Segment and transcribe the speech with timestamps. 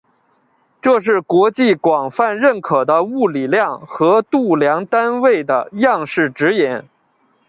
[0.81, 4.25] 这是国际广泛认可的物理量和
[4.59, 6.81] 量度单位的样式指引。